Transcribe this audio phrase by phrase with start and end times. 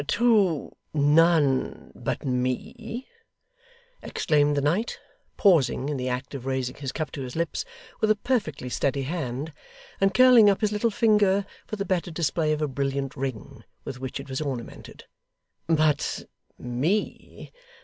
[0.07, 3.07] 'To none but me!'
[4.01, 4.99] exclaimed the knight,
[5.37, 7.65] pausing in the act of raising his cup to his lips
[7.99, 9.53] with a perfectly steady hand,
[9.99, 13.99] and curling up his little finger for the better display of a brilliant ring with
[13.99, 15.03] which it was ornamented:
[15.67, 16.23] 'but
[16.57, 17.51] me!